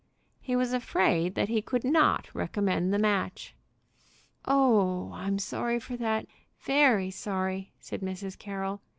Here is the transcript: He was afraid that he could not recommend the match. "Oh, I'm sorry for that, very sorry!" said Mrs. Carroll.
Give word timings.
He 0.39 0.55
was 0.55 0.73
afraid 0.73 1.35
that 1.35 1.47
he 1.47 1.61
could 1.61 1.83
not 1.83 2.33
recommend 2.33 2.91
the 2.91 2.97
match. 2.97 3.53
"Oh, 4.45 5.11
I'm 5.13 5.37
sorry 5.37 5.79
for 5.79 5.95
that, 5.95 6.25
very 6.59 7.11
sorry!" 7.11 7.71
said 7.79 8.01
Mrs. 8.01 8.35
Carroll. 8.35 8.81